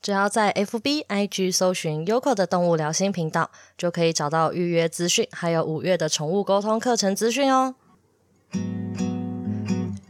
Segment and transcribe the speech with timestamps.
[0.00, 7.74] 只要在 FB、IG 搜寻 Yoko 的动物聊心频道，就可以找到预约资讯，还有五月的宠物沟通课程资讯哦。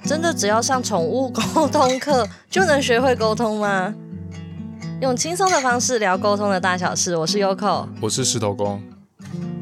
[0.05, 3.95] 真的只要上宠物沟通课就能学会沟通吗？
[5.01, 7.17] 用轻松的方式聊沟通的大小事。
[7.17, 8.83] 我是 Yoko，我是石头公。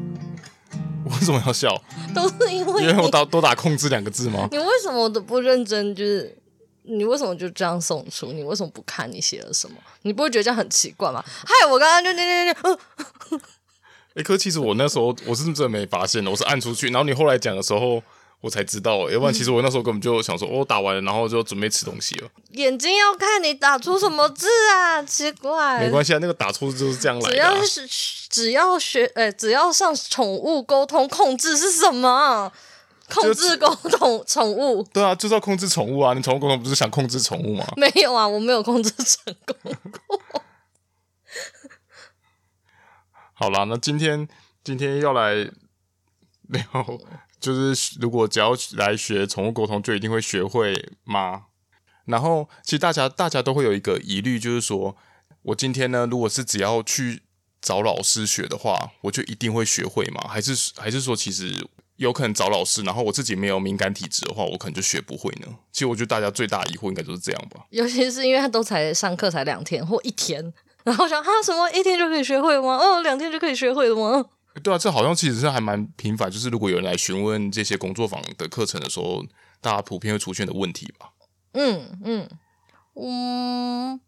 [1.05, 1.69] 为什么要笑？
[2.13, 4.49] 都是因为因为我打多打控制两个字吗？
[4.51, 5.95] 你为什么都不认真？
[5.95, 6.36] 就是
[6.87, 8.31] 你为什么就这样送出？
[8.31, 9.75] 你为什么不看你写了什么？
[10.03, 11.23] 你不会觉得这样很奇怪吗？
[11.25, 13.39] 嗨，我刚刚就那那那，
[14.15, 18.01] 哎， 可是其实我那时候我是真的没发现的，我是按出去，然后你后来讲的时候。
[18.39, 22.29] 我才知道，要不然其实我那时候根本就想说，我、打完了，然后就准备吃东西了。
[22.53, 25.79] 眼睛要看你打出什么字啊，奇怪。
[25.79, 27.55] 没关系啊，那个打出字就是这样来的、啊。
[27.55, 27.87] 只要是
[28.29, 32.51] 只要学，哎、欸，只要上宠物沟通控制是什么？
[33.09, 34.83] 控制沟通宠物。
[34.93, 36.13] 对啊，就是要控制宠物啊！
[36.13, 37.65] 你宠物沟通不是想控制宠物吗？
[37.77, 39.73] 没有啊，我没有控制成功
[40.07, 40.21] 过。
[43.33, 44.27] 好啦，那今天
[44.63, 45.49] 今天要来
[46.47, 46.63] 聊。
[47.39, 51.45] 就是如果只要来学宠物沟通，就一定会学会吗？
[52.05, 54.97] 然后其实大家大家都会有一个疑虑，就是说
[55.43, 57.21] 我今天呢，如果是只要去
[57.61, 60.27] 找老师学的话，我就一定会学会吗？
[60.27, 65.47] 还是还是说其实有可能找老师，然后我自己没有敏感体质的话，我可能就学不会呢？
[65.71, 67.65] 其实我觉得大家最大的疑惑应该就是这样吧。
[67.71, 70.53] 尤其是因为他都才上课才两天或一天，
[70.83, 72.77] 然后想哈什么一天就可以学会吗？
[72.77, 74.25] 哦，两天就可以学会了吗？
[74.63, 79.23] 对啊，这好像其实是还蛮频繁，就是如果有人来询问这些工作坊的课程的时候，
[79.61, 81.11] 大家普遍会出现的问题吧。
[81.53, 82.29] 嗯嗯
[82.95, 83.99] 嗯，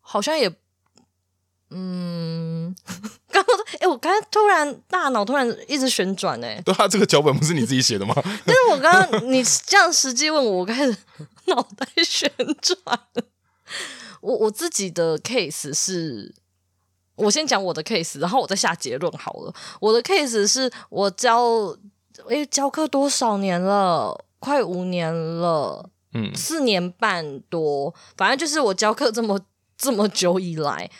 [0.00, 0.52] 好像也，
[1.74, 2.74] 嗯，
[3.30, 6.60] 刚刚哎、欸，我刚才突然大脑突然一直旋转哎。
[6.64, 8.14] 对啊，这个脚本不是你自己写的吗？
[8.46, 10.96] 但是我刚刚你这样实际问我，我开始
[11.46, 12.30] 脑袋旋
[12.62, 12.78] 转。
[14.20, 16.34] 我我自己的 case 是。
[17.16, 19.54] 我先讲我的 case，然后我再下结论好了。
[19.78, 21.72] 我的 case 是我教，
[22.28, 24.24] 哎，教课多少年了？
[24.40, 27.94] 快五年了，嗯，四年半多。
[28.16, 29.40] 反正就是我教课这么
[29.78, 30.90] 这么久以来，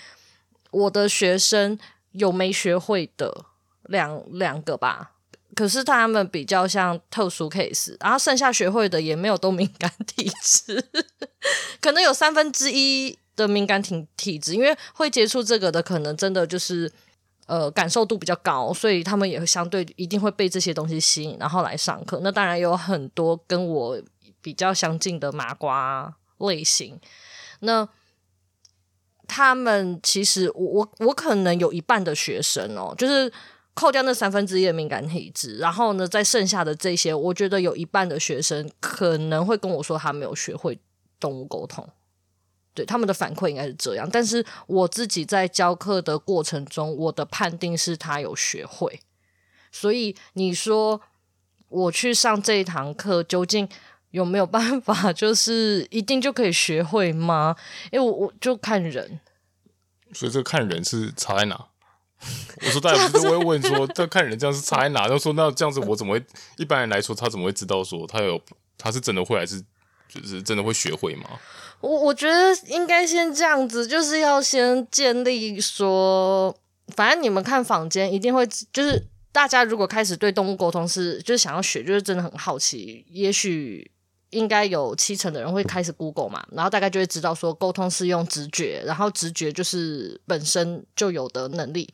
[0.74, 1.78] 我的学生
[2.12, 3.46] 有没学会的
[3.84, 5.12] 两两个吧。
[5.54, 10.84] 可是他们比较像特殊 case，然后剩下学会的也没有都敏感体质，
[11.80, 13.18] 可能有三分之一。
[13.36, 16.88] 的敏感体体质，因为会接触这个的，可能真的就是
[17.46, 22.20] 呃感受度比较高，所以他们也会相对一定会被这些东西吸引，然后来上课。
[22.22, 24.00] 那当然有很多跟我
[24.40, 26.96] 比较相近的麻瓜类型。
[27.58, 27.88] 那
[29.26, 33.32] 他们其实我我我可能有一半的学生哦，就是
[33.74, 40.78] 扣掉那三分之一的敏感体质，然后呢，在剩下的这些，我觉得有一半的学生可能会跟我说他没有学会
[41.18, 41.88] 动物沟通。
[42.72, 49.00] 对，他们的反馈应该是这样，但是我自己在教课的过程中，我的判定是他有学会。
[49.70, 51.00] 所以你说
[51.68, 53.68] 我去上这一堂课，究竟
[54.14, 57.56] 有没有办法， 就是一定就可以学会吗？
[57.90, 59.18] 因为我我就看人，
[60.12, 61.66] 所以这个看人是差在哪？
[62.64, 65.08] 我说大家不是会问说， 这看人这样是差在哪？
[65.08, 66.24] 就说那这样子我怎么会？
[66.56, 68.40] 一般人来说，他怎么会知道说他有
[68.78, 69.60] 他是真的会还是
[70.08, 71.28] 就是真的会学会吗？
[71.80, 76.56] 我我觉得应该先这样子，就是要先建立说，
[76.94, 83.90] 反正你们看房间一定会，就是大家如果开始对动物沟通是，就是想要学，就是真的很好奇，也许
[84.34, 91.88] 应该有七成的人会开始 Google 嘛，然后大概就会知道说，沟通是用直觉，然后直觉就是本身就有的能力。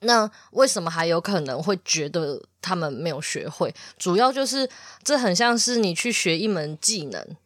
[0.00, 3.74] 那为什么还有可能会觉得他们没有学会？
[3.98, 4.68] 主要就是
[5.02, 7.36] 这很像是你去学一门技能。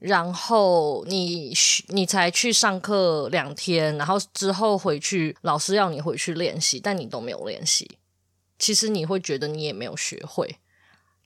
[0.00, 1.52] 然后你
[1.88, 7.86] 你才去上课两天，然后之后回去，老师要你回去练习，但你都没有练习。
[8.58, 10.56] 其实你会觉得你也没有学会，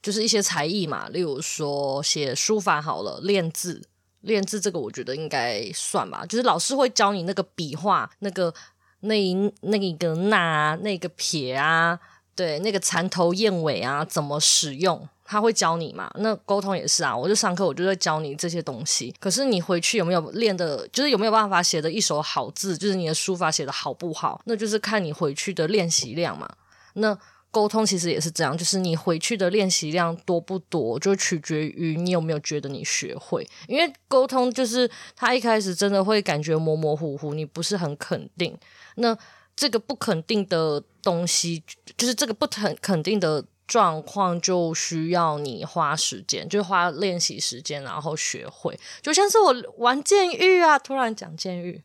[0.04, 3.82] 就是一些才艺嘛，例如说写书法好了，练字，
[4.20, 6.26] 练字这个我觉得应该算吧。
[6.26, 8.52] 就是老师会教你那个笔画，那个
[9.00, 9.32] 那一
[9.62, 11.98] 那一个捺，那个撇啊，
[12.36, 15.08] 对，那个蚕头燕尾啊，怎么使用。
[15.26, 16.12] 他会教你嘛？
[16.18, 19.10] 那沟通也是啊，我就上课，我就会教你这些东西。
[19.18, 26.46] 可是你回去有没有练的，就是有没有办法写的一手好字，就是你的书法写的好不好，那就是看你回去的练习量嘛。
[26.92, 27.18] 那
[27.54, 33.48] 沟通其实也是这样，就是你回去的练习量多不多，就取决于你有没有觉得你学会。
[33.68, 38.58] 因为沟通就是他一开始真的会感觉模模糊糊，你不是很肯定。
[38.96, 39.16] 那
[39.54, 41.62] 这个不肯定的东西，
[41.96, 43.44] 就是这个不肯肯定的。
[43.66, 48.78] 状况就需要你花时间，就花练习时间，然后学会。
[49.00, 51.82] 就像是我玩剑域啊，突然讲剑域，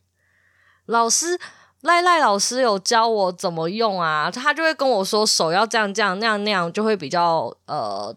[0.88, 1.39] 老师
[1.81, 8.13] 赖赖老师有教我怎么用啊，他就会跟我说手要这样这样那样那样，就会比较呃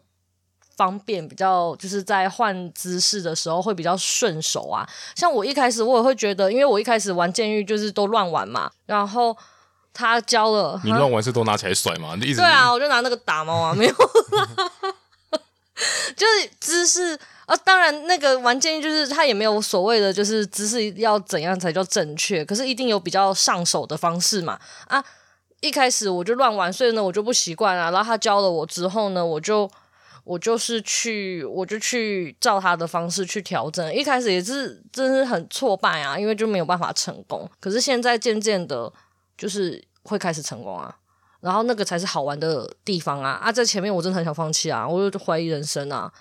[0.76, 4.88] 方便，比较就是在换姿势的时候会比较顺手啊。
[5.14, 9.36] 像我一开始我也会觉得，因为我一开始玩监狱就是都乱玩嘛，然后
[9.94, 12.16] 他教了，你乱玩是都拿起来甩嘛？
[12.16, 13.94] 你一直对啊，我就拿那个打猫啊，没有。
[16.14, 24.58] 就是姿势啊，当然那个玩剑就是他也没有所谓的，就是姿势要怎样才叫正确，可是一定有比较上手的方式嘛。
[24.86, 25.04] 啊，
[25.60, 27.90] 一开始我就乱玩，所以呢我就不习惯啊。
[27.90, 29.68] 然后他教了我之后呢，我就
[30.24, 33.92] 我就是去，我就去照他的方式去调整。
[33.92, 37.50] 一开始也是真是很挫败啊，因为就没有办法成功。
[37.58, 38.92] 可是现在渐渐的，
[39.36, 40.96] 就是会开始成功啊。
[41.40, 43.32] 然后那个才是好玩的地方啊！
[43.42, 46.12] 啊，在前面我真的很想放弃啊，我就怀疑人生啊！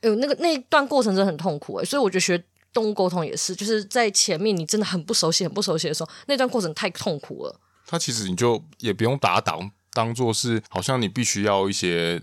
[0.00, 2.42] 哎呦，那个那一段过程真的很痛苦诶、欸，所以我觉得学
[2.72, 7.60] 动物沟通也是，就是在前面你真的很不熟悉、很不熟悉的时候，那段过程太痛苦了。
[7.86, 12.22] 他其实你就也不用打挡，当做是好像你必须要一些，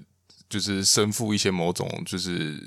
[0.50, 2.57] 就是身负一些某种就是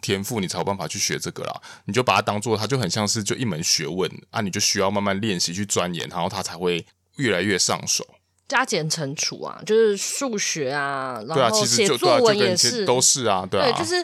[0.00, 1.60] 天赋，你才有办法去学这个啦。
[1.84, 6.86] 你就把它当做，它就很像是就一门学问啊，你就需要慢慢练习去钻研，然后它才会
[7.16, 8.06] 越来越上手。
[8.48, 14.02] 加减乘除啊，就是数学啊，然后写作文也是，都是啊，对啊，对，就是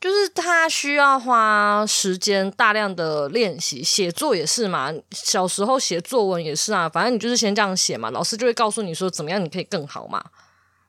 [0.00, 10.24] 就是他需要花时间大量的练习，写作也是嘛，小时候写作文也是啊，反正你就是先这样写嘛，老师就会告诉你说怎么样你可以更好嘛，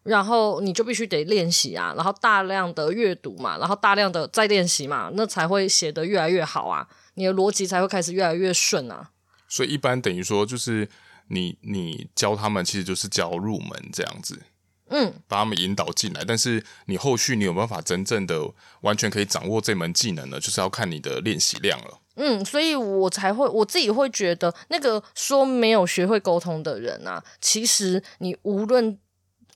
[0.04, 9.10] 然后你就必须得练习啊，然后大量的阅读嘛，然后大量的再练习嘛，那才会写得越来越好啊，你的逻辑才会开始越来越顺啊。
[9.48, 10.90] 所以一般等于说就是。
[11.32, 14.42] 你你教他们其实就是教入门这样子，
[14.90, 16.24] 嗯，把他们引导进来。
[16.28, 18.52] 但是你后续你有办法真正的
[18.82, 20.40] 完全可以掌握这门技能呢？
[20.40, 22.00] 就是要看你的练习量了。
[22.16, 29.00] 嗯，所以我才会我自己会觉得，那个说没有学会沟通的人啊，其实你无论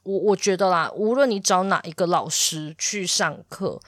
[0.04, 3.82] 我我觉得啦，无论你找哪一个老师去上课，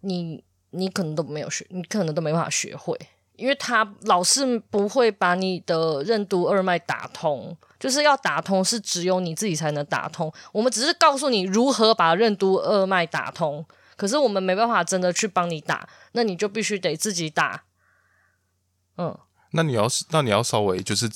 [0.00, 2.98] 你你可能都没有学，你可能都没办法学会。
[3.42, 10.32] 因为他老是不会把你的任督二脉打通，就是要打通是只有你自己才能打通。
[10.52, 13.66] 我们只是告诉你如何把任督二脉打通，
[13.96, 17.64] 可是我们没办法真的去帮你打，那你就必须得自己打。
[18.96, 19.18] 嗯，
[19.50, 21.10] 那你要是那你要稍微就是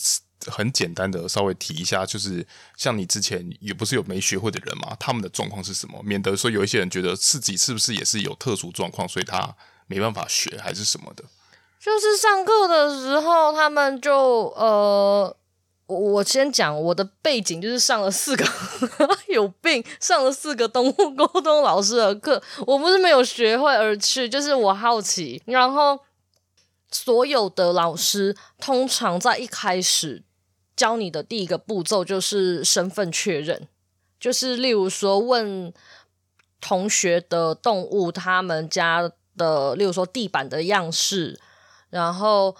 [0.48, 2.44] 很简单的稍微提一下，就是
[2.76, 6.02] 像你之前也不是有没学会的人嘛，他们的状况是什么？
[6.02, 9.54] 免得说有一些人觉得自己是不是也是有特殊状况，所以他
[9.86, 11.22] 没办法学还是什么的。
[11.86, 15.36] 就是上课的时候，他们就呃，
[15.86, 18.44] 我我先讲我的背景，就是上了四个
[19.32, 22.42] 有病，上了四个动物沟通老师的课。
[22.66, 25.40] 我不是没有学会而去，就是我好奇。
[25.46, 26.00] 然后
[26.90, 30.24] 所有的老师通常在一开始
[30.74, 33.68] 教你的第一个步骤就是身份确认，
[34.18, 35.72] 就是例如说问
[36.60, 41.38] 同学的动物，他们家的，例如说地板的样式。
[41.90, 42.54] 然后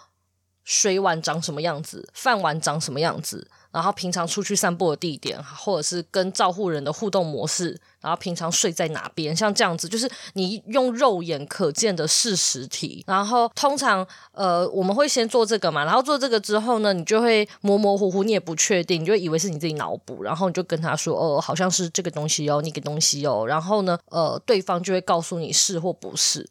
[0.64, 13.04] 水碗长什么样子，饭碗长什么样子，然后平常出去散步的地点，或者是跟照护人的互动模式，然后平常睡在哪边，像这样子，就是你用肉眼可见的事实题。
[13.06, 26.50] 然后通常呃我们会先做这个嘛，然后做这个之后呢，你就会模模糊糊，你也不确定，你就以为是你自己脑补，然后你就跟他说哦，好像是这个东西哦，那个东西哦，然后呢呃对方就会告诉你是或不是。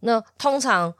[0.00, 0.92] 那通常。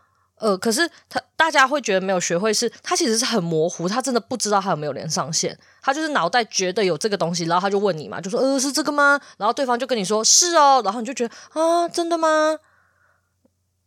[0.44, 9.18] 呃，可是他大家会觉得没有学会是，他其实是很模糊，他真的不知道他有没有连上线，他就是脑袋觉得有这个东西，然后他就问你嘛，就说呃是这个吗？
[9.38, 12.58] 然后对方就跟你说是哦，然后你就觉得啊真的吗？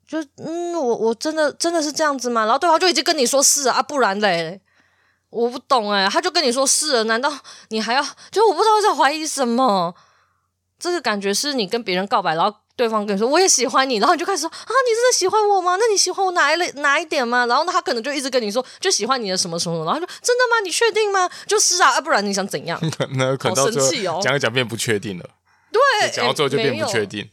[0.08, 2.46] 就嗯我我真的真的是这样子吗？
[2.46, 4.60] 然后对方就已经跟你说是啊，不然嘞，
[5.30, 7.32] 我不懂哎，他就跟你说是了，难道
[7.70, 9.94] 你还要就我不知道在怀疑什么？
[10.80, 12.58] 这个感觉是你跟别人告白，然后。
[12.77, 14.53] 对方跟你说我也喜欢你，然后你就开始说啊，
[14.86, 15.75] 你真的喜欢我吗？
[15.77, 17.46] 那你喜欢我哪一类哪一点吗？
[17.48, 20.62] 然后他可能就一直跟你说就喜欢你的什么什么，然后说真的吗？
[20.63, 21.29] 你确定吗？
[21.48, 22.79] 就是啊，啊不然你想怎样？
[23.17, 23.55] 那可能
[24.22, 25.25] 讲一讲变不确定了。
[25.72, 27.27] 对，讲到最后就变不确定。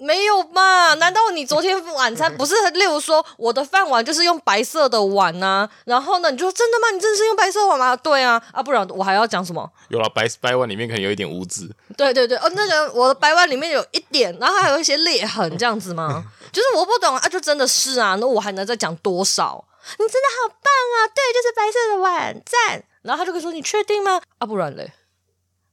[0.00, 0.94] 没有吧？
[0.94, 2.54] 难道你昨天晚餐 不是？
[2.72, 6.90] 例如说，我的饭碗就是用白色的碗呐、啊，然后呢，你就说真的吗？
[6.92, 7.94] 你真的是用白色碗吗？
[7.94, 9.70] 对啊，啊，不然我还要讲什么？
[9.88, 11.70] 有了白白碗里面可能有一点污渍。
[11.98, 16.24] 对对对，哦，那个我的白碗里面有一点，然后还有一些裂痕，这样子吗？
[16.50, 19.64] 就是我不懂啊，就真的是啊，那我还能再讲多少？
[19.98, 20.96] 你真的好棒啊！
[21.14, 22.84] 对，就是白色的碗，赞。
[23.02, 24.20] 然后他就会说：“你确定吗？
[24.38, 24.92] 啊，不然嘞？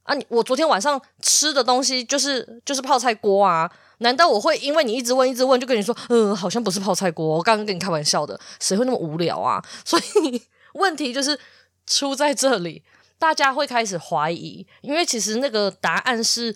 [0.04, 9.62] 啊，你我昨天晚上吃的东西就是就是泡菜锅啊。”难道我会因为你一直问一直问就跟你说，嗯，好像不是泡菜锅，我刚刚跟你开玩笑的，谁会那么无聊啊？
[9.84, 10.42] 所以
[10.74, 11.38] 问题就是
[11.86, 12.82] 出在这里，
[13.18, 16.54] 大家会开始怀疑，因为其实那个答案是，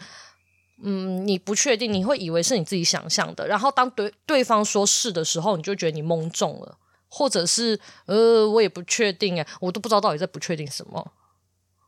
[0.83, 11.13] 嗯，你不确定，你会以为是你自己想象的，然后当对对方说是的时候，你就觉得你蒙中了，或者是呃，我也不确定诶，我都不知道到底在不确定什么，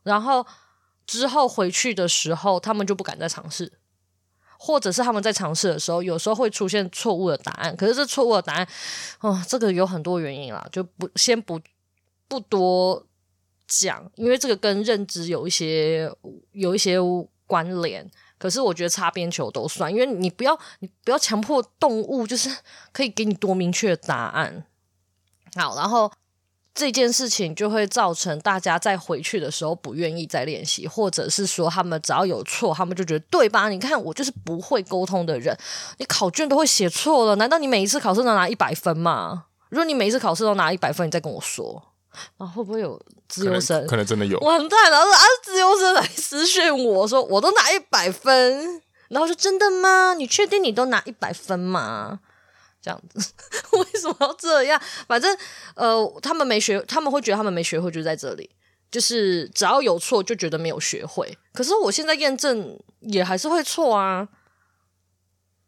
[0.03, 0.45] 然后
[1.07, 3.79] 之后回去的时候，他们就不敢再尝试。
[4.57, 7.75] 或者是他们在尝试的时候，有时候会出现错误的答案。
[7.75, 8.67] 可是这错误的答案，
[9.21, 11.59] 哦，这个有很多原因啦，就不先不
[12.27, 13.05] 不多
[13.67, 16.11] 讲，因为这个跟认知有一些
[16.51, 16.97] 有一些
[17.45, 18.09] 关联。
[18.37, 22.49] 可是我觉得擦边球都算，因为你不要你不要强迫动物，就是
[22.91, 24.65] 可以给你多明确的答案。
[25.55, 26.11] 好，然后。
[26.75, 33.69] 这件事情就会造成大家在回去的时候不愿意再练习，或者是说他们只要有错，他们就觉得对吧？
[33.69, 35.57] 你看我就是不会沟通的人，
[35.99, 39.45] 你考卷都会写错了，难道你每一次考试都拿一百分吗？
[39.69, 41.81] 如果你每一次考试都拿一百分，你再跟我说，
[42.37, 43.87] 啊，会不会有自由生？
[43.87, 44.97] 可能真的有，完蛋了！
[44.99, 50.13] 啊，自由生来私讯我说我都拿一百分，然后说真的吗？
[50.13, 52.19] 你确定你都拿一百分吗？
[52.85, 53.33] 这样子，
[53.79, 54.79] 为什么要这样？
[55.07, 55.35] 反正
[55.73, 58.47] 呃，他们没学，他们会觉得他们没学会，就在这里，
[58.91, 61.35] 就是只要有错就觉得没有学会。
[61.51, 64.27] 可是我现在验证也还是会错啊，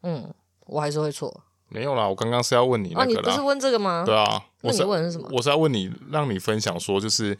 [0.04, 0.32] 嗯，
[0.68, 1.44] 我还是会错。
[1.70, 4.04] 没有啦，我刚刚是要问你那个啦，啊，你不是问这个吗？
[4.06, 5.28] 对啊，我是问是什么？
[5.32, 7.36] 我是要问你，让你分享说，就是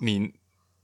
[0.00, 0.32] 你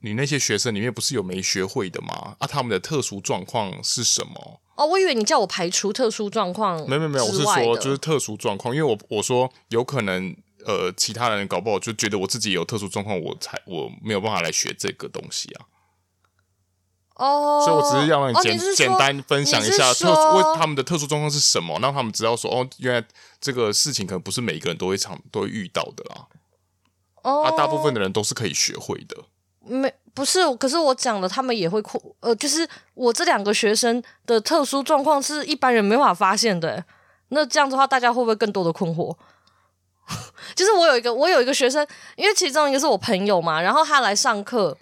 [0.00, 2.37] 你那些学生里面不是有没学会的吗？
[2.39, 4.61] 啊，他们的特殊状况是什么？
[4.81, 6.79] 哦，我以为你叫我排除特殊状况。
[6.89, 10.35] 没有没有没有，我是说就是特殊状况，因为我我说有可能
[10.65, 15.67] 呃，其他人搞不好就觉得我自己有特殊状况，我才我没有办法来学这个东西啊。
[17.17, 23.07] 哦，所以我只是要让你简、哦、简单分享一下特为他们的特殊状况是什么，让他们知道说哦，原来
[23.39, 26.27] 这个事情可能不是每一个人都会常都会遇到的啦。
[27.23, 29.25] 哦，啊，大部分的人都是可以学会的。
[29.61, 29.93] 没。
[30.14, 32.02] 不是，可是我讲的，他们也会困。
[32.21, 36.85] 呃，就是我这两个学生的特殊状况是一般人没法发现的。
[37.29, 39.17] 那这样的话，大家会不会更多的困惑？
[40.57, 41.87] 就是我有一个，我有一个学生，
[42.17, 44.76] 因为其中一个是我朋友嘛，然后他来上课，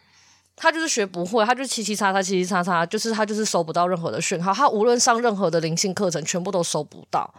[0.57, 7.33] 他就是学不会，他就七七叉叉，七七叉叉，就是他就是收不到任何的讯号，他无论上任何的灵性课程，全部都收不到。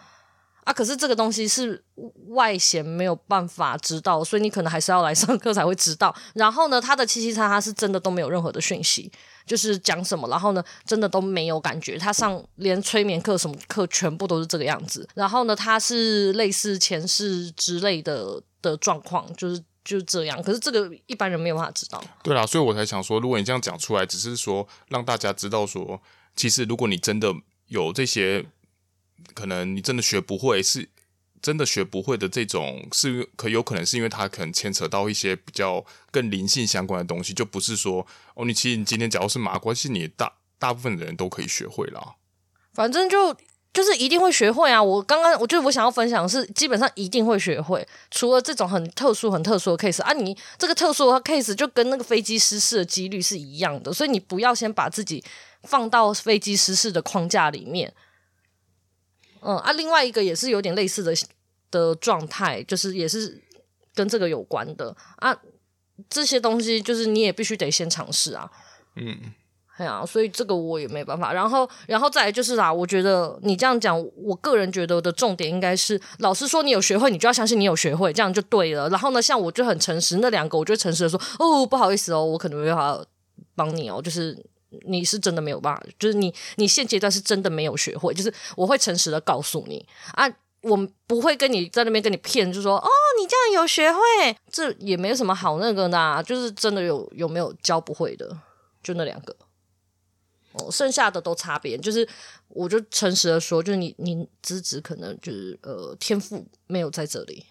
[0.69, 1.83] 啊，可是这个东西是
[2.27, 6.15] 外显没有办法知道，所以你可能还是要来上课才会知道。
[6.35, 9.11] 然后呢，他的七七叉叉是真的都没有任何的讯息，
[9.47, 11.97] 就是讲什么，然后呢，真的都没有感觉。
[11.97, 15.09] 他上连催眠课什么课全部都是这个样子。
[15.15, 20.39] 然后呢，他是类似前世之类的的状况，就是就是这样。
[20.43, 21.99] 可是这个一般人没有办法知道。
[22.21, 25.99] 对啦，所以我才想说，如果你这样讲出来，只是说让大家知道说，
[26.35, 27.33] 其实如果你真的
[27.69, 28.45] 有这些。
[29.33, 30.89] 可能你真的学不会，是
[31.41, 42.15] 真的学不会的这种，是可有可能是因为它可能牵扯到一些比较更灵性相关的东西，就不是说哦，你其实你今天假如是麻瓜，其实你大大部分的人都可以学会啦。
[42.73, 43.33] 反正就
[43.73, 44.81] 就是一定会学会啊！
[44.81, 55.23] 我刚刚我觉得我想要分享的是，基本上一定会学会，除了这种很特殊、很特殊的 case 啊，你这个特殊的 case 就跟那个飞机失事的几率是一样的，所以你不要先把自己
[55.63, 57.93] 放到飞机失事的框架里面。
[59.41, 61.13] 嗯啊，另外一个也是有点类似的
[61.71, 63.41] 的状态，就是也是
[63.93, 65.37] 跟这个有关的啊。
[66.09, 68.49] 这些东西就是你也必须得先尝试啊。
[68.95, 69.17] 嗯，
[69.75, 71.33] 哎呀，所以这个我也没办法。
[71.33, 78.87] 然后，然后再来就是啦，我觉得你这样讲，我个人觉得的重点应该是，老师说你有学会，你就要相信你有学会，这样就对了。
[78.89, 83.05] 然后呢，像我就很诚实，那两个我就诚实的说，哦，不好意思哦，我可能没办法
[83.55, 84.37] 帮你哦，就是。
[84.85, 89.83] 你是真的没有办法，就是你你现阶段是真的没有学会，就是我会诚实的告诉你
[90.13, 90.29] 啊，
[90.61, 92.87] 我不会跟你在那边跟你骗，就是说哦，
[93.19, 93.99] 你这样有学会，
[94.51, 98.29] 这也没有什么好那个的啊，就是真的有有没有教不会的，
[98.83, 99.35] 就那两个，
[100.51, 102.07] 哦，剩下的都差别，就是
[102.49, 107.45] 我就诚实的说，就是你你资质可能就是呃天赋没有在这里，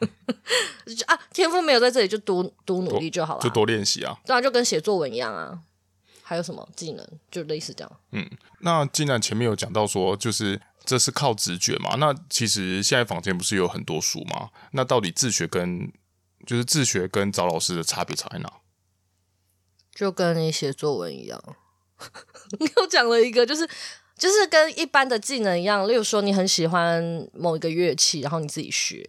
[1.06, 5.60] 啊天赋没有在这里就多多努力就好了，就多练习啊，对啊就跟写作文一样啊。
[6.26, 7.06] 还有什么技能？
[7.30, 8.00] 就类似这样。
[8.12, 8.26] 嗯，
[8.60, 11.96] 那既然前面有讲到说，就是这是靠直觉嘛。
[11.96, 14.48] 那其实现在坊间不是有很多书吗？
[14.72, 15.92] 那到底自学跟
[16.46, 18.50] 就是自学跟找老师的差别差在哪？
[19.94, 21.56] 就跟你写作文一样。
[22.58, 23.68] 你又讲了一个，就是
[24.16, 25.86] 就是跟一般的技能一样。
[25.86, 29.04] 例如说，你很喜欢某一个乐器，然后你自己学；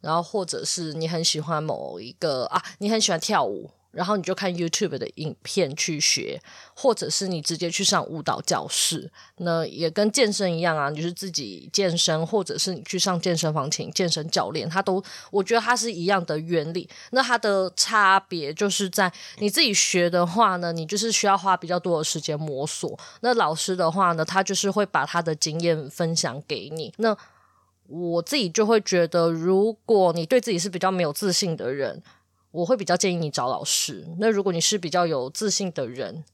[0.00, 3.70] 然后或者是你很喜欢某一个啊，你很喜欢跳舞。
[3.90, 6.40] 然后你就看 YouTube 的影片去学，
[6.74, 9.10] 或者是你直接去上舞蹈教室。
[9.38, 16.88] 那也跟健身一样啊，你就是自己健身，或者是你去上健身房请健身教练，它都我觉得它是一样的原理。
[17.10, 22.98] 那它的差别就是在你自己学的话呢，你就是需要花比较多的时间摸索。
[23.20, 26.92] 那老师的话呢，他就是会把他的经验分享给你。
[26.98, 27.16] 那
[27.88, 32.02] 我自己就会觉得，如果你对自己是比较没有自信的人，
[32.56, 34.06] 我会比较建议你找老师。
[34.18, 36.24] 那如果你是比较有自信的人，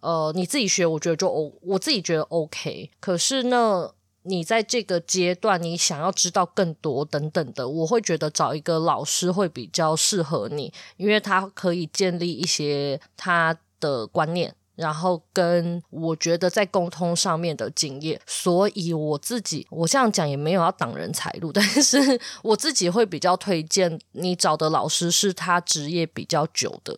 [0.00, 2.90] 呃，你自己学，我觉得就 O，我自己觉得 OK。
[3.00, 3.90] 可是呢，
[4.22, 14.54] 你在这个阶段，你想要知道更多等等的，我会觉得找一个老师会比较适合你，因为他可以建立一些他的观念。
[14.76, 26.94] 然后跟我觉得在沟通上面的经验，所以我自己我这样讲也没有要挡人财路，但是我自己会比较推荐你找的老师是他职业比较久的，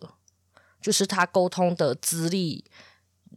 [0.81, 2.65] 就是他沟通的资历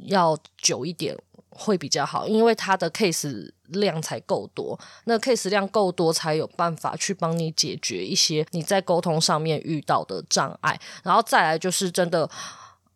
[0.06, 1.16] 要久一点
[1.48, 12.28] 会比较好，因为他的 case 量才够多，那 case 量够多才有办法去帮你解决一些你在沟通上面遇到的障碍，然后再来就是真的。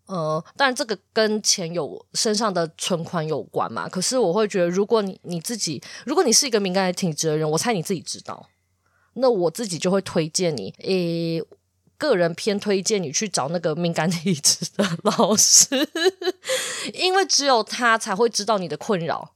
[0.07, 3.89] 呃，当然这个跟钱有身上的存款有关嘛。
[3.89, 8.49] 可是我会觉得，如果你你自己，如果你是一个敏感体质的人，我猜你自己知道，
[9.15, 11.43] 那我自己就会推荐你，诶，
[11.99, 15.67] 个人偏推荐你去找那个敏感体质的老师，
[16.95, 19.33] 因为只有他才会知道你的困扰。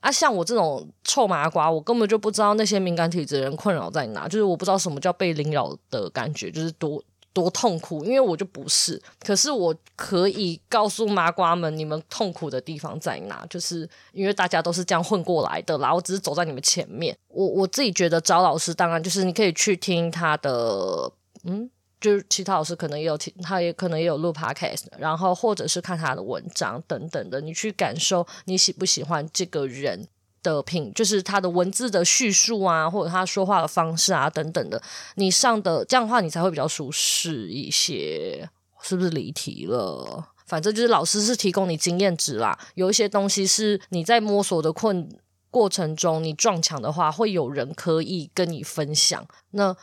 [0.00, 7.02] 啊，像我这种臭麻瓜，我根本就不知道那些敏感体质的人困扰在哪，就是我不知道什么叫被凌扰的感觉，就是多。
[7.32, 17.16] 多痛苦，因为我就不是，可是我可以告诉麻瓜们，你们痛苦的地方在哪，就是因为大家都是这样混过来的，然后我只是走在你们前面。
[17.28, 21.10] 我我自己觉得找老师，当然就是你可以去听他的，
[21.44, 21.70] 嗯，
[22.00, 30.06] 就是其他老师可能也有听，他也可能也有录 podcast，然后或者是看他的文章等等的，你去感受你喜不喜欢这个人。
[30.42, 34.82] 的品就是他的文字的叙述啊，或者他说话的方式啊，等等的，
[35.14, 38.48] 你上的这样的话，你才会比较舒适一些，
[38.82, 40.28] 是不是离题了？
[40.46, 45.08] 反正就是老师是提供你经验值啦，有一些东西是你在摸索的困
[45.50, 49.26] 过程中，你撞墙的话，会有人可以跟你分享。
[49.52, 49.76] 那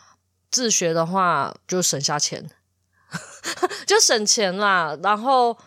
[0.52, 2.50] 自学的话，就省下钱，
[3.88, 5.58] 就省钱啦，然后。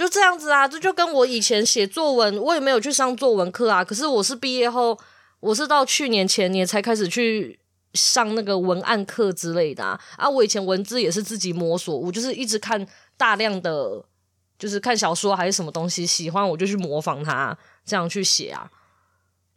[0.00, 3.84] 就这样子啊，这就跟我以前写作文，我也没有去上作文课啊。
[3.84, 4.98] 可是我是毕业后，
[5.40, 7.60] 我是到去年前年才开始去
[7.92, 9.84] 上那个文案课之类的
[10.16, 10.26] 啊。
[10.26, 12.86] 我以前文字也是自己摸索，我就是一直看
[13.18, 14.02] 大量的，
[14.58, 18.70] 就是看小说还是什么东西，喜欢我就去模仿他，这样去写啊。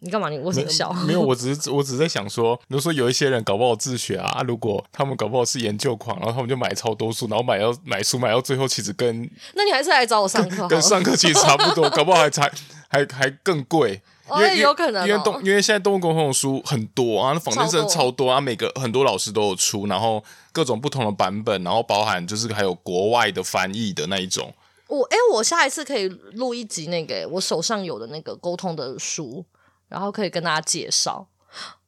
[0.04, 0.28] 你干嘛？
[0.30, 0.92] 你为什么笑？
[1.08, 12.52] 没有，我只是我只是在想说，比如说有一些人搞不好自学啊，如果他们搞不好是研究狂，然后他们就买超多书，然后买到买书买到最后，其实跟那你还是来找我上课，跟上课其实差不多， 搞不好还才
[12.90, 24.54] 还还更贵，因为、哦、有可能、哦、因为动因为现在动物沟通的书很多啊，那坊间真的超多啊，每个很多老师都有出，然后各种不同的版本，然后包含就是还有国外的翻译的那一种。
[24.88, 29.44] 我哎，我下一次可以录一集那个我手上有的那个沟通的书。
[29.94, 31.28] 然后可以跟大家介绍，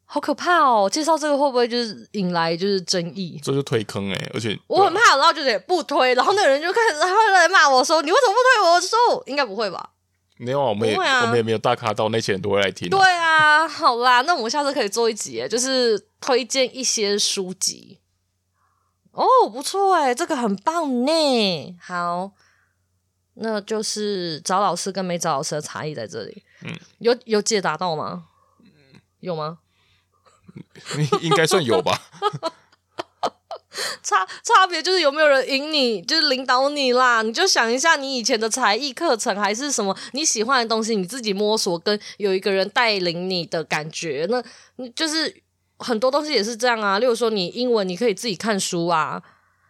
[0.05, 0.87] 好可怕哦！
[0.87, 3.41] 介绍这个会不会就是引来就是争议？
[3.43, 9.89] 这就推坑哎、欸，而且我很怕，然后就得不推，然后那个人就开始他会来骂我说：“你为什么不推我的书？”应该不会吧？
[10.37, 12.87] 没有，我们也、啊、我们也没有大咖到那些人都会来听。
[12.89, 17.99] 对啊，好啦，那我们下次可以做一集，就是推荐一些书籍。
[19.11, 21.75] 哦，不错哎，这个很棒呢。
[21.81, 22.31] 好。
[23.36, 26.43] 那就是找老师跟没找老师的差异在这里。
[26.63, 28.26] 嗯，有有解答到吗？
[29.19, 29.60] 有吗？
[31.21, 32.02] 应该算有吧。
[34.02, 37.21] 差差别就是有没有人引你，就是领导你啦。
[37.21, 44.26] 你就想一下，你以前的才艺课程还是什么你喜欢的东西，你自己摸索，跟有一个人带领你的感觉。
[44.30, 44.41] 那
[44.95, 45.43] 就是
[45.80, 47.00] 很多东西也是这样啊。
[47.00, 49.21] 例如说，你英文你可以自己看书啊。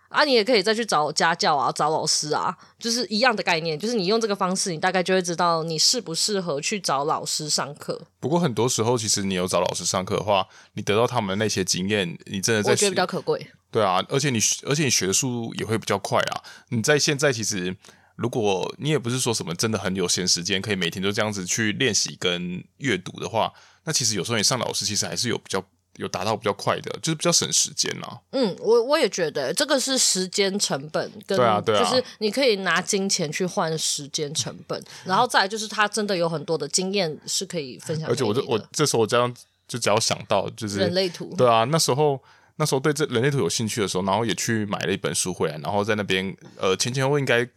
[0.10, 8.00] 啊，你也可以再去找家教啊，找老师啊，就是一样的概念，就是你用这个方式，你大概就会知道你适不适合去找老师上课。
[8.20, 13.48] 不过很多时候，其实你有找老师上课的话，你得到他们的那些经验，你真的在学，我觉得比较可贵。
[13.72, 16.44] 对啊，而且你而且你学的速度也会比较快啊。
[16.70, 17.76] 你在现在其实，
[18.16, 23.52] 如果你也不是说什么真的很有闲时间，可以每天都这样子去练习跟阅读的话，
[23.84, 25.62] 那其实有时候你上老师其实还是有比较。
[25.96, 28.08] 有达到比较快的，就是比较省时间呐。
[28.32, 38.10] 嗯，我我也觉得这个是时间成本，跟对啊对啊，就是你可以拿金钱去换时间成本，然后再来就是他真的有很多的经验是可以分享。
[38.10, 39.34] 而且我这我这时候我这样
[39.68, 42.22] 就只要想到就是人类图，对啊，那时候
[42.58, 47.48] 那时候对这人类图有兴趣的时候，然后也去买了一本书回来，然后在那边呃前前后后应该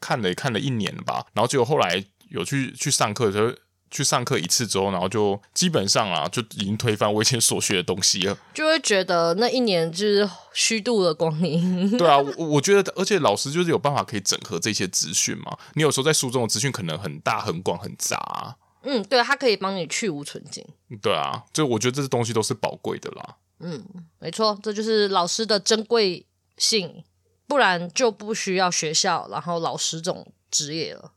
[0.00, 3.52] 看了看了一年了吧，然后结果后来有去去上课的时候。
[3.94, 8.36] 去上课一次之后，然后就基本上啊，就已经推翻我以前所学的东西了。
[8.52, 11.88] 就会觉得那一年就是虚度了光阴。
[11.96, 15.56] 对啊，我我觉得，而且老师就是有办法可以整合这些资讯嘛。
[15.74, 18.56] 你有时候在书中的资讯可能很大、很广、很杂啊。
[18.82, 20.66] 嗯，对，他可以帮你去无存菁。
[21.00, 23.36] 对啊，就我觉得这些东西都是宝贵的啦。
[23.60, 23.82] 嗯，
[24.18, 26.26] 没错，这就是老师的珍贵
[26.58, 27.04] 性，
[27.46, 31.12] 不然就不需要学校，然后老师这种职业了。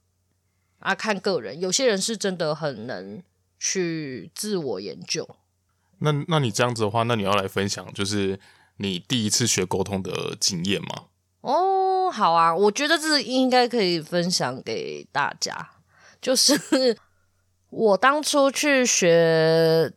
[0.79, 3.21] 啊，看个人，有些人是真的很能
[3.59, 5.27] 去自我研究。
[5.99, 8.39] 那那你这样子的话，那你要来分享，就是
[8.77, 11.05] 你第一次学沟通的经验吗？
[11.41, 15.69] 哦，好啊，我觉得这应该可以分享给大家。
[16.21, 16.97] 就是
[17.69, 19.93] 我当初去学。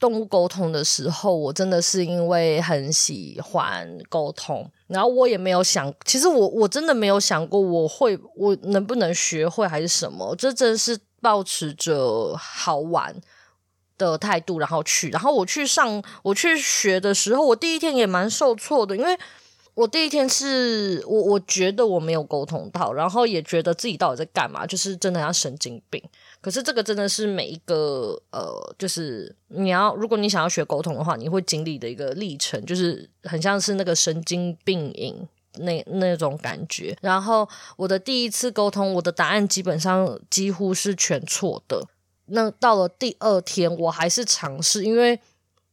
[0.00, 13.14] 动物沟通的时候，我真的是因为很喜欢沟通，然后我也没有想，其实我我真的没有想过我会我能不能学会还是什么，这真的是抱持着好玩
[13.96, 19.18] 的态度，然后去，然后我去上我去学的时候，我第一天也蛮受挫的，因为。
[19.74, 26.02] 我第一天是我我觉得我没有沟通到，然后也觉得自己到底在干嘛，就是真的像神经病。
[26.40, 36.96] 可是这个真的是每一个呃，就是你要如果你想要学沟通的话，你会经历的一个历程，就是很像是那个神经病瘾那那种感觉。
[37.02, 41.86] 然后我的第一次沟通，我的答案基本上几乎是全错的。
[42.26, 45.20] 那到了第二天，我还是尝试，因为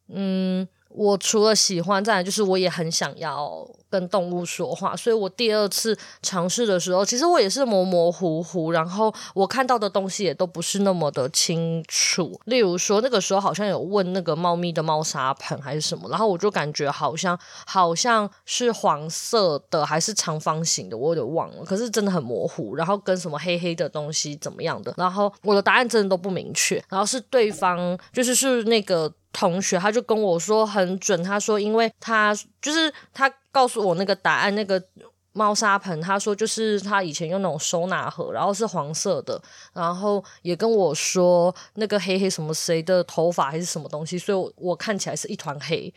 [0.08, 0.68] 嗯。
[0.98, 12.40] 我除了喜欢，再来就是我也很想要跟动物说话，所以我第二次尝试的时候，其实我也是模模糊糊，然后我看到的东西也都不是那么的清楚。
[12.46, 22.76] 例如说，那个时候好像有问那个猫咪的猫砂盆还是什么，然后我就感觉好像好像是黄色的还是长方形的，我有点忘了，可是真的很模糊。
[22.76, 26.84] 然后跟什么黑黑的东西怎么样的，然后我的答案真的都不明确。
[26.90, 29.14] 然后是对方就是是那个。
[29.40, 34.84] 同学他就跟我说很准，他说因为他就是他告诉我那个答案，那个
[35.32, 39.40] 猫砂盆，他说就是他以前用那种收纳盒，然后是黄色的，
[39.74, 45.94] 然后也跟我说那个黑黑什么谁的头发还是什么东西，所以我，我看起来是一团黑。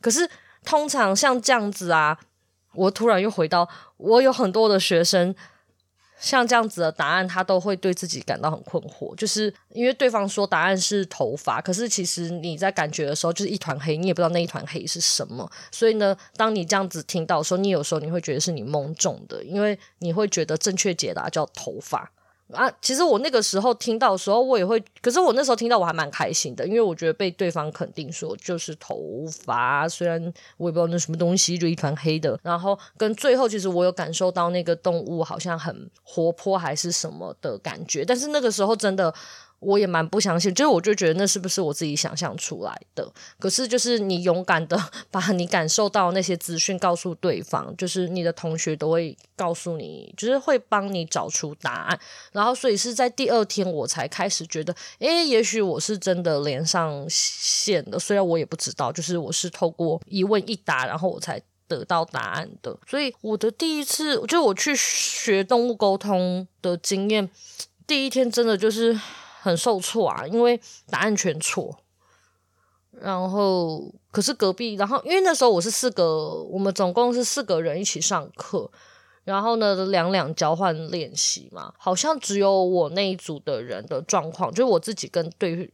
[0.00, 0.30] 可是
[0.64, 2.16] 通常像这样子啊，
[2.74, 5.34] 我突然又回到我有很多的学生。
[6.20, 15.50] 像这样子的答案，他都会对自己感到很困惑，就是因为对方说答案是头发，可是其实你在感觉的时候就是一团黑，你也不知道那一团黑是什么。
[15.72, 22.10] 所以呢，当你这样子听到的时候，你有时候你会觉得是你蒙中的，因为你会觉得正确解答叫头发。
[22.52, 30.20] 啊，其实我那个时候听到的时候，我也会，可是我那时候听到我还蛮开心的，因为我觉得被对方肯定说就是头发，虽然
[30.56, 32.38] 我也不知道那什么东西，就一团黑的。
[32.42, 39.14] 然后跟最后，其实我有感受到那个动物好像很活泼还是什么的感觉，但是那个时候真的。
[39.60, 43.06] 我也蛮不相信，就是我就觉得那是不是我自己想象出来的？
[43.38, 44.76] 可是就是你勇敢的
[45.10, 52.00] 把你感受到那些资讯告诉对方，就是你的同学都会告诉你，就是会帮你找出答案。
[52.32, 57.98] 然后所以是在第二天我才开始觉得，诶，也许我是真的连上线了。
[57.98, 62.74] 虽然我也不知道，就是我是透过一问一答，然后我才得到答案的。
[62.88, 67.28] 所以我的第一次，就是我去学动物沟通的经验，
[67.86, 68.98] 第一天真的就是。
[69.40, 71.78] 很受挫啊，因为答案全错。
[72.92, 78.70] 然后，可是隔壁，然后因为那时候我是四个，我们总共是四个人一起上课，
[79.24, 85.72] 然后呢，两两交换练习嘛，好像只有我那一组的人的状况，就是我自己跟对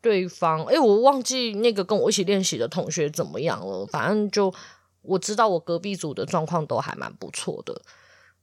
[0.00, 3.84] 对方，诶，我忘记那个跟我一起练习的同学怎么样了。
[3.86, 4.54] 反正就
[5.02, 7.82] 我知道我隔壁组的状况都还蛮不错的，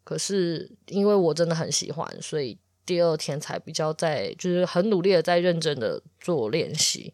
[0.04, 2.60] 可是因为我真的很喜欢，所以。
[2.86, 7.14] 第二天才比较在，就是很努力的在认真的做练习。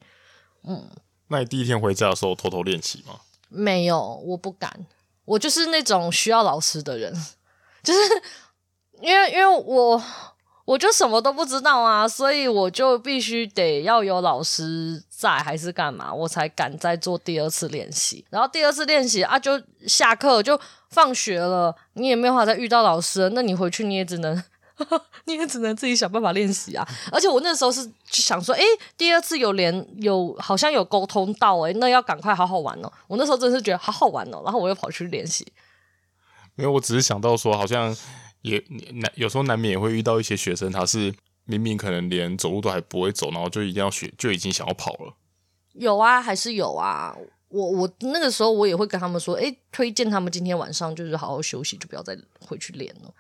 [0.64, 0.90] 嗯，
[1.30, 3.22] 那你第一天回家的时候偷偷练习吗？
[3.50, 4.86] 没有，我不敢。
[5.26, 7.14] 我就是那种需要老师的人，
[7.82, 8.00] 就是
[9.02, 10.04] 因为因为我
[10.66, 18.26] 我就什么都不知道啊，所以我就必须得要有老师在还是干嘛，我才敢再做第二次练习。
[18.30, 24.44] 然后第二次练习啊，就下课就放学了，你也没有办法再遇到老师了，那你回去你也只能。
[25.26, 26.88] 你也只能自己想办法练习啊！
[27.12, 28.64] 而且我那时候是想说，诶，
[28.98, 32.92] 第二次有连有好像有沟通到，诶，那要赶快好好玩哦。
[33.08, 35.46] 我那时候真的是觉得好好玩哦，然后我又跑去练习。
[36.56, 37.96] 没有，我只是想到说，好像
[38.42, 38.64] 也
[38.94, 41.14] 难，有时候难免也会遇到一些学生，他是
[41.46, 45.14] 明明可能连走路都还不会走，然后就一定要学，就已经想要跑了。
[45.74, 47.16] 有啊，还是有啊。
[47.48, 53.14] 我我那个时候我也会跟他们说，哎，推荐他们今天晚上就是好好休息，就不要再回去练了。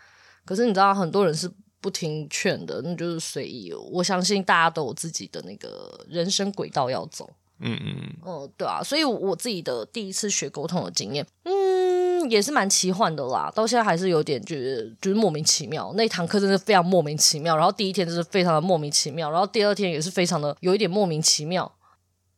[0.45, 3.71] 可是你知道，很多人是不听劝的，那就是随意。
[3.91, 7.29] 我相信大家都有自己的那个人生轨道要走。
[7.63, 13.51] 嗯嗯嗯，哦，对啊，所以我自己的第一次学沟通的经验，嗯，也是蛮奇幻的啦。
[13.53, 15.93] 到现在还是有点觉得就是莫名其妙。
[15.93, 21.71] 那堂课真的非常莫名其妙，然后第一天就是非常的莫名其妙，然后第二天也是非常的有一点莫名其妙。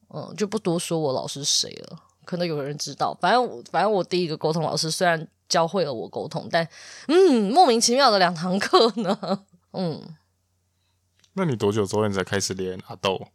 [0.10, 3.18] 嗯，就不多说我老师谁了，可能有人知道。
[3.22, 6.68] 反正反正我第一个沟通老师虽然教会了我沟通，但
[7.08, 9.46] 嗯，莫名其妙的两堂课呢。
[9.74, 10.02] 嗯，
[11.34, 13.28] 那你多久之后你才开始练阿豆？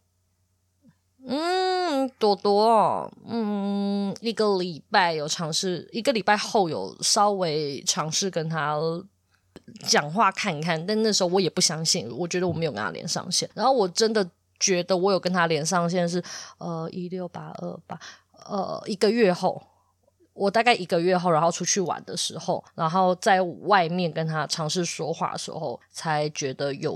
[1.25, 8.77] 嗯，多多，嗯，一个礼拜有尝试，一个礼拜后有稍微尝试跟他
[9.87, 13.49] 讲话看看，但那时候我也不相信，我觉得我没有跟他连上线。
[13.53, 14.27] 然后我真的
[14.59, 16.21] 觉得我有跟他连上线是，
[16.57, 17.99] 呃，一六八二八，
[18.45, 19.61] 呃，一个月后，
[20.39, 26.93] 我大概一个月后，然后出去玩的时候，然后在外面跟他尝试说话的时候，才觉得有，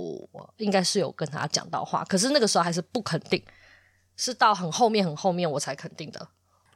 [0.58, 3.44] 应该是有跟他讲到话，可是那个时候还是不肯定。
[4.16, 6.28] 是到很后面很后面我才肯定的。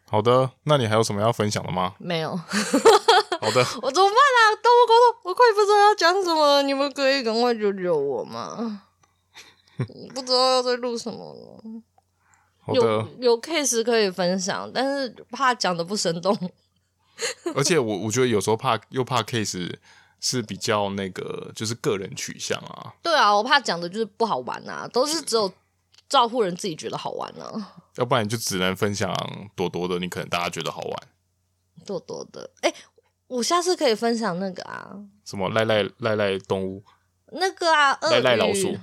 [0.10, 1.94] 好的，那你还有什么要分享的吗？
[2.00, 2.36] 没有。
[2.36, 4.42] 好的， 我怎么办啊？
[4.62, 8.82] 动物沟通，我快不知道要讲什么，你们可以赶快救救我吗？
[10.16, 11.62] 不知道要再录什么了。
[12.74, 16.38] 有有 case 可以分享，但是怕讲的不生动。
[17.56, 19.74] 而且我我觉得有时候怕又怕 case
[20.20, 22.94] 是比较那个，就是个人取向啊。
[23.02, 25.52] 对啊，我怕讲的就是不好玩啊，都是只有。
[26.10, 29.14] 照顾人自己觉得好玩呢、啊，要不然你就只能分享
[29.58, 30.96] 多多的，你可能大家觉得好玩。
[31.86, 32.76] 多多的，哎、欸，
[33.28, 36.82] 我下次可以分享那个啊，什么赖赖赖赖动物？
[37.34, 38.74] 那个啊，赖赖老鼠，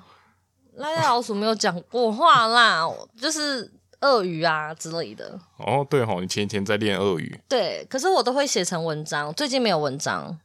[0.77, 2.89] 赖赖老鼠没有讲过话啦，
[3.21, 5.39] 就是鳄鱼啊之类的。
[5.59, 7.41] 哦，对吼，你前几天在练鳄鱼。
[7.49, 10.39] 对，可是我都会写成文章，最近没有文章。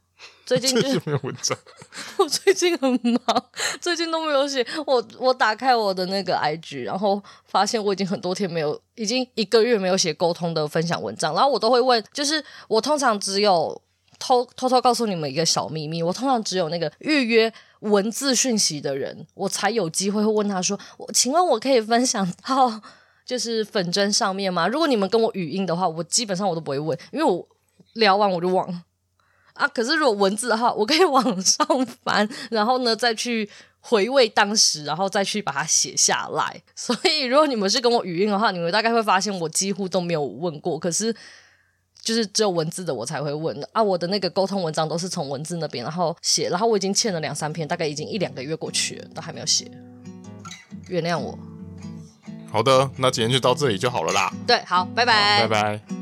[0.44, 1.56] 最近就 没有文章，
[2.18, 3.44] 我最近很忙，
[3.80, 4.66] 最近都没有写。
[4.84, 11.32] 我我打开我的那个 IG，然后发现我已经很多天没有，已经一个月没有写沟通的分享文章。
[11.34, 13.80] 然后我都会问，就是我通常只有
[14.20, 22.80] 偷偷偷告诉你们一个小秘密，我通常只有那个预约文字讯息的人，我才有机会会问他说：“我请问我可以分享到
[23.24, 27.44] 就是粉专上面吗？”如果你们跟我语音的话，我基本上我都不会问，因为我
[27.94, 28.84] 聊完我就忘了。
[29.54, 29.68] 啊！
[29.68, 31.66] 可是如果文字的话，我可以往上
[32.02, 36.62] 翻，然后呢再去回味当时，然后再去把它写下来。
[36.74, 40.78] 所以如果你们是跟我语音的话，你们大概会发现我几乎都没有问过。
[40.78, 41.14] 可是
[42.02, 43.82] 就是只有文字的我才会问的啊！
[43.82, 49.70] 我的那个沟通文章都是从文字那边然后写，然后我已经欠了两三篇，大概已经一两个月过去了，都还没有写。
[50.88, 51.38] 原谅我。
[52.50, 54.32] 好的，那今天就到这里就好了啦。
[54.46, 55.99] 对，好，拜拜，拜拜。